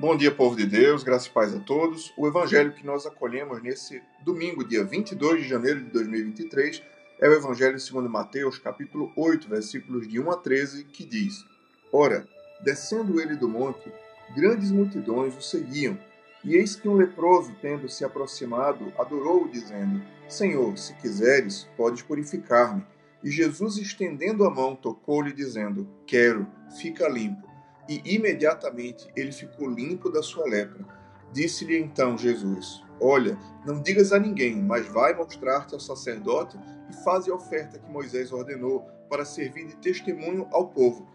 [0.00, 2.10] Bom dia, povo de Deus, graças e paz a todos.
[2.16, 6.82] O evangelho que nós acolhemos nesse domingo, dia 22 de janeiro de 2023,
[7.20, 11.44] é o evangelho segundo Mateus, capítulo 8, versículos de 1 a 13, que diz:
[11.92, 12.26] Ora,
[12.64, 13.92] descendo ele do monte,
[14.34, 15.98] grandes multidões o seguiam,
[16.42, 22.82] e eis que um leproso, tendo se aproximado, adorou-o, dizendo: Senhor, se quiseres, podes purificar-me.
[23.22, 26.46] E Jesus, estendendo a mão, tocou-lhe, dizendo: Quero,
[26.78, 27.49] fica limpo
[27.88, 30.84] e imediatamente ele ficou limpo da sua lepra.
[31.32, 37.30] Disse-lhe então Jesus: Olha, não digas a ninguém, mas vai mostrar-te ao sacerdote e faze
[37.30, 41.08] a oferta que Moisés ordenou para servir de testemunho ao povo.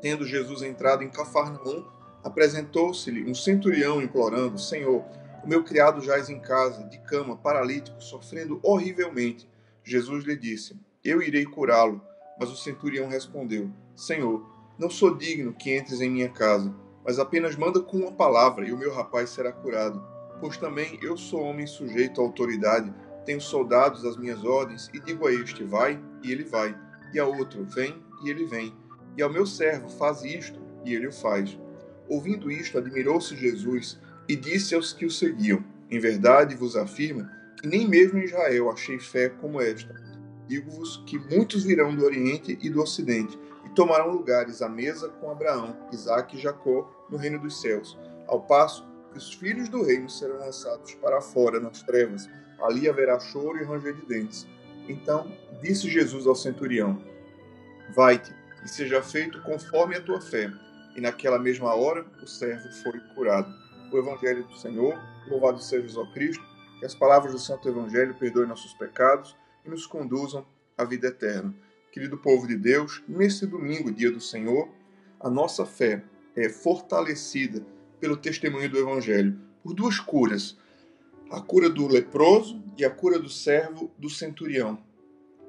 [0.00, 1.84] Tendo Jesus entrado em Cafarnaum,
[2.22, 5.04] apresentou-se-lhe um centurião implorando: Senhor,
[5.42, 9.48] o meu criado jaz em casa, de cama, paralítico, sofrendo horrivelmente.
[9.82, 12.00] Jesus lhe disse: Eu irei curá-lo.
[12.38, 14.46] Mas o centurião respondeu: Senhor,
[14.78, 16.72] não sou digno que entres em minha casa,
[17.04, 20.02] mas apenas manda com uma palavra e o meu rapaz será curado.
[20.40, 25.26] Pois também eu sou homem sujeito à autoridade, tenho soldados às minhas ordens, e digo
[25.26, 26.76] a este: vai, e ele vai,
[27.12, 28.72] e a outro: vem, e ele vem,
[29.16, 31.58] e ao meu servo: faz isto, e ele o faz.
[32.08, 37.28] Ouvindo isto, admirou-se Jesus e disse aos que o seguiam: Em verdade vos afirmo
[37.60, 40.07] que nem mesmo em Israel achei fé como esta.
[40.48, 45.30] Digo-vos que muitos virão do Oriente e do Ocidente e tomarão lugares à mesa com
[45.30, 50.08] Abraão, Isaque e Jacó no reino dos céus, ao passo que os filhos do reino
[50.08, 52.28] serão lançados para fora nas trevas.
[52.62, 54.46] Ali haverá choro e ranger de dentes.
[54.88, 56.98] Então disse Jesus ao centurião:
[57.94, 60.50] Vai-te e seja feito conforme a tua fé.
[60.96, 63.54] E naquela mesma hora o servo foi curado.
[63.92, 66.44] O Evangelho do Senhor, louvado seja Jesus Cristo,
[66.78, 71.54] que as palavras do Santo Evangelho perdoem nossos pecados e nos conduzam à vida eterna.
[71.90, 74.68] Querido povo de Deus, nesse domingo, dia do Senhor,
[75.20, 76.04] a nossa fé
[76.36, 77.64] é fortalecida
[77.98, 80.56] pelo testemunho do Evangelho por duas curas:
[81.30, 84.78] a cura do leproso e a cura do servo do centurião.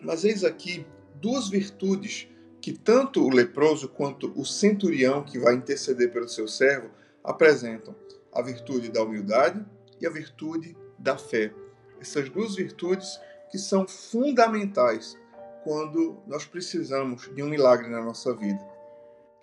[0.00, 0.84] Mas eis aqui
[1.20, 2.28] duas virtudes
[2.60, 6.90] que tanto o leproso quanto o centurião que vai interceder pelo seu servo
[7.22, 7.94] apresentam:
[8.32, 9.64] a virtude da humildade
[10.00, 11.52] e a virtude da fé.
[12.00, 13.20] Essas duas virtudes
[13.52, 15.16] que são fundamentais
[15.62, 18.60] quando nós precisamos de um milagre na nossa vida.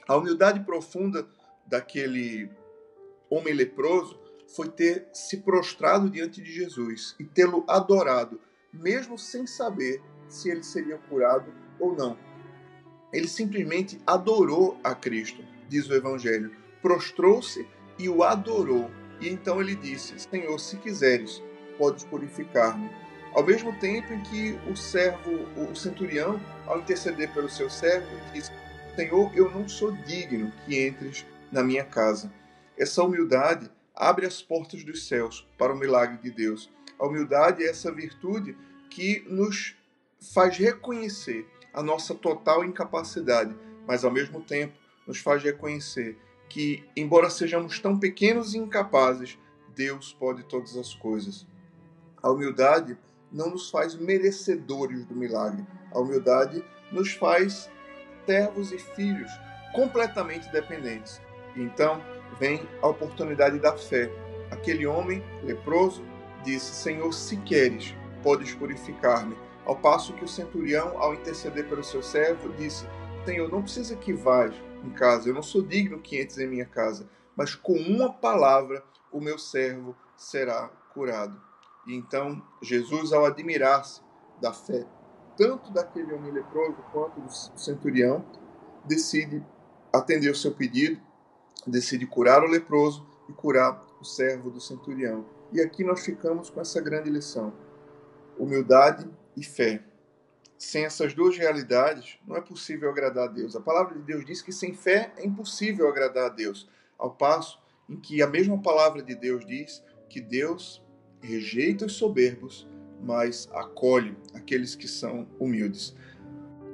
[0.08, 1.28] A humildade profunda
[1.68, 2.50] daquele
[3.30, 4.20] homem leproso
[4.56, 8.42] foi ter se prostrado diante de Jesus e tê-lo adorado,
[8.74, 12.18] mesmo sem saber se ele seria curado ou não.
[13.14, 16.52] Ele simplesmente adorou a Cristo, diz o Evangelho.
[16.82, 18.90] Prostrou-se e o adorou.
[19.22, 21.44] E então ele disse: Senhor, se quiseres,
[21.78, 22.90] podes purificar-me.
[23.34, 28.52] Ao mesmo tempo em que o servo, o centurião, ao interceder pelo seu servo, diz:
[28.96, 32.32] Senhor, eu não sou digno que entres na minha casa.
[32.78, 36.70] Essa humildade abre as portas dos céus para o milagre de Deus.
[36.98, 38.58] A humildade é essa virtude
[38.90, 39.76] que nos
[40.34, 43.56] faz reconhecer a nossa total incapacidade,
[43.88, 44.74] mas ao mesmo tempo
[45.06, 46.18] nos faz reconhecer
[46.50, 49.38] que, embora sejamos tão pequenos e incapazes,
[49.76, 51.46] Deus pode todas as coisas.
[52.22, 52.98] A humildade
[53.32, 55.66] não nos faz merecedores do milagre.
[55.92, 57.70] A humildade nos faz
[58.26, 59.32] servos e filhos
[59.74, 61.22] completamente dependentes.
[61.56, 62.02] E então
[62.40, 64.10] vem a oportunidade da fé.
[64.52, 66.04] Aquele homem leproso
[66.44, 69.38] disse: Senhor, se queres, podes purificar-me.
[69.66, 72.86] Ao passo que o centurião, ao interceder pelo seu servo, disse:
[73.26, 74.54] Senhor, não precisa que vás
[74.84, 78.84] em casa, eu não sou digno que entres em minha casa, mas com uma palavra
[79.12, 81.49] o meu servo será curado.
[81.90, 84.00] E então Jesus, ao admirar-se
[84.40, 84.86] da fé,
[85.36, 88.24] tanto daquele homem leproso quanto do centurião,
[88.86, 89.44] decide
[89.92, 91.02] atender o seu pedido,
[91.66, 95.26] decide curar o leproso e curar o servo do centurião.
[95.52, 97.52] E aqui nós ficamos com essa grande lição:
[98.38, 99.84] humildade e fé.
[100.60, 103.56] Sem essas duas realidades, não é possível agradar a Deus.
[103.56, 106.70] A palavra de Deus diz que sem fé é impossível agradar a Deus,
[107.00, 107.60] ao passo
[107.90, 110.84] em que a mesma palavra de Deus diz que Deus
[111.22, 112.68] rejeita os soberbos,
[113.02, 115.96] mas acolhe aqueles que são humildes.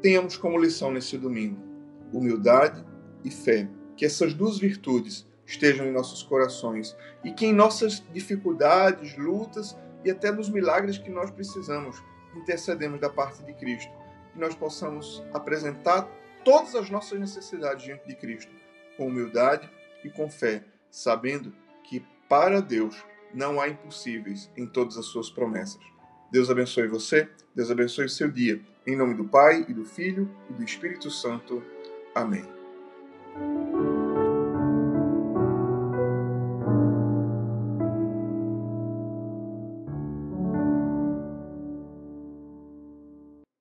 [0.01, 1.65] Tenhamos como lição nesse domingo
[2.12, 2.83] humildade
[3.24, 3.68] e fé.
[3.95, 10.12] Que essas duas virtudes estejam em nossos corações e que em nossas dificuldades, lutas e
[10.12, 12.01] até nos milagres que nós precisamos,
[12.36, 13.92] intercedemos da parte de Cristo.
[14.33, 16.09] Que nós possamos apresentar
[16.44, 18.51] todas as nossas necessidades diante de Cristo,
[18.97, 19.69] com humildade
[20.03, 21.53] e com fé, sabendo
[21.83, 23.03] que para Deus
[23.36, 25.82] não há impossíveis em todas as suas promessas.
[26.32, 28.62] Deus abençoe você, Deus abençoe o seu dia.
[28.88, 31.64] Em nome do Pai, e do Filho, e do Espírito Santo.
[32.14, 32.46] Amém.